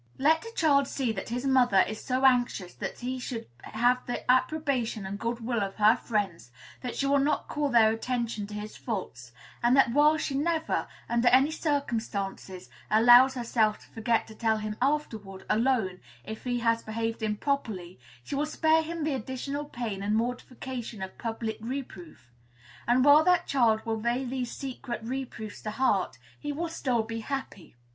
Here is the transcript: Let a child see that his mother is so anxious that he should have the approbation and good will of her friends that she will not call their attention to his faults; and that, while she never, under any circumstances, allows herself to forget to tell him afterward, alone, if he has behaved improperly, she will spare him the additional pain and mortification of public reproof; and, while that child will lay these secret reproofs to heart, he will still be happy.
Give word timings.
Let 0.17 0.43
a 0.47 0.51
child 0.55 0.87
see 0.87 1.11
that 1.11 1.29
his 1.29 1.45
mother 1.45 1.81
is 1.81 2.03
so 2.03 2.25
anxious 2.25 2.73
that 2.73 3.01
he 3.01 3.19
should 3.19 3.47
have 3.61 4.03
the 4.07 4.23
approbation 4.31 5.05
and 5.05 5.19
good 5.19 5.41
will 5.45 5.61
of 5.61 5.75
her 5.75 5.95
friends 5.95 6.49
that 6.81 6.95
she 6.95 7.05
will 7.05 7.19
not 7.19 7.47
call 7.47 7.69
their 7.69 7.91
attention 7.91 8.47
to 8.47 8.55
his 8.55 8.75
faults; 8.75 9.31
and 9.61 9.77
that, 9.77 9.91
while 9.91 10.17
she 10.17 10.33
never, 10.33 10.87
under 11.07 11.27
any 11.27 11.51
circumstances, 11.51 12.67
allows 12.89 13.35
herself 13.35 13.77
to 13.81 13.89
forget 13.89 14.25
to 14.25 14.33
tell 14.33 14.57
him 14.57 14.75
afterward, 14.81 15.45
alone, 15.47 15.99
if 16.23 16.45
he 16.45 16.61
has 16.61 16.81
behaved 16.81 17.21
improperly, 17.21 17.99
she 18.23 18.33
will 18.33 18.47
spare 18.47 18.81
him 18.81 19.03
the 19.03 19.13
additional 19.13 19.65
pain 19.65 20.01
and 20.01 20.15
mortification 20.15 21.03
of 21.03 21.15
public 21.19 21.57
reproof; 21.61 22.31
and, 22.87 23.05
while 23.05 23.23
that 23.23 23.45
child 23.45 23.85
will 23.85 24.01
lay 24.01 24.25
these 24.25 24.49
secret 24.51 25.01
reproofs 25.03 25.61
to 25.61 25.69
heart, 25.69 26.17
he 26.39 26.51
will 26.51 26.69
still 26.69 27.03
be 27.03 27.19
happy. 27.19 27.75